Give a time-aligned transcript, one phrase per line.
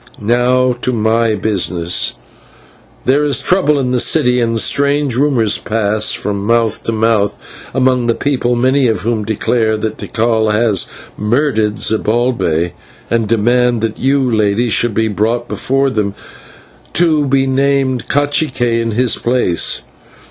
[0.19, 2.15] Now to my business.
[3.05, 7.37] There is trouble in the city, and strange rumours pass from mouth to mouth
[7.71, 10.87] among the people, many of whom declare that Tikal has
[11.19, 12.73] murdered Zibalbay,
[13.11, 16.15] and demand that you, Lady, should be brought before them,
[16.93, 19.81] that you may be named /cacique/ in his place.